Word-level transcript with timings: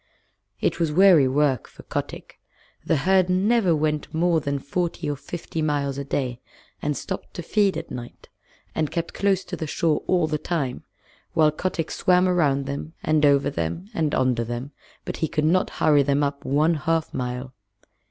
It 0.59 0.79
was 0.79 0.91
weary 0.91 1.27
work 1.27 1.67
for 1.67 1.83
Kotick. 1.83 2.39
The 2.83 2.95
herd 3.05 3.29
never 3.29 3.75
went 3.75 4.11
more 4.11 4.41
than 4.41 4.57
forty 4.57 5.07
or 5.07 5.15
fifty 5.15 5.61
miles 5.61 5.99
a 5.99 6.03
day, 6.03 6.41
and 6.81 6.97
stopped 6.97 7.35
to 7.35 7.43
feed 7.43 7.77
at 7.77 7.91
night, 7.91 8.27
and 8.73 8.89
kept 8.89 9.13
close 9.13 9.43
to 9.43 9.55
the 9.55 9.67
shore 9.67 10.03
all 10.07 10.25
the 10.25 10.39
time; 10.39 10.83
while 11.33 11.51
Kotick 11.51 11.91
swam 11.91 12.27
round 12.27 12.65
them, 12.65 12.93
and 13.03 13.23
over 13.27 13.51
them, 13.51 13.89
and 13.93 14.15
under 14.15 14.43
them, 14.43 14.71
but 15.05 15.17
he 15.17 15.27
could 15.27 15.45
not 15.45 15.69
hurry 15.69 16.01
them 16.01 16.23
up 16.23 16.45
one 16.45 16.73
half 16.73 17.13
mile. 17.13 17.53